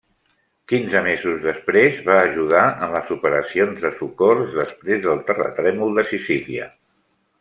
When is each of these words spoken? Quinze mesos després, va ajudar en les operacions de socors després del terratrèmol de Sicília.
Quinze 0.71 1.01
mesos 1.07 1.43
després, 1.43 1.99
va 2.07 2.15
ajudar 2.21 2.63
en 2.87 2.95
les 2.95 3.11
operacions 3.17 3.83
de 3.85 3.91
socors 4.01 4.57
després 4.57 5.05
del 5.05 5.23
terratrèmol 5.29 5.95
de 6.01 6.07
Sicília. 6.15 6.67